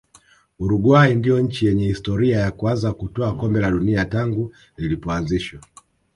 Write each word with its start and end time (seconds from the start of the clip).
uruguay 0.59 1.15
ndio 1.15 1.39
nchi 1.39 1.65
yenye 1.65 1.87
historia 1.87 2.39
ya 2.39 2.51
kuanza 2.51 2.93
kutwaa 2.93 3.31
kombe 3.33 3.59
la 3.59 3.71
dunia 3.71 4.05
tangu 4.05 4.53
lilipoanzishwa 4.77 5.59